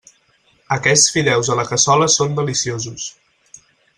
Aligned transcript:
Aquests 0.75 1.11
fideus 1.17 1.51
a 1.51 1.57
la 1.59 1.67
cassola 1.73 2.09
són 2.15 2.35
deliciosos. 2.41 3.09